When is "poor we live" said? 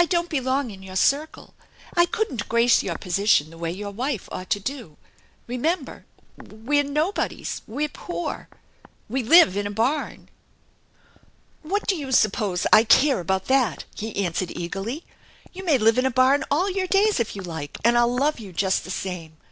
7.88-9.56